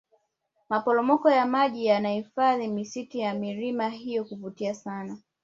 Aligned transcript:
maporomoko 0.69 1.29
ya 1.31 1.45
maji 1.45 1.85
yanaifanya 1.85 2.67
misitu 2.67 3.17
ya 3.17 3.33
milima 3.33 3.89
hiyo 3.89 4.25
kuvutia 4.25 4.73
sana 4.75 5.17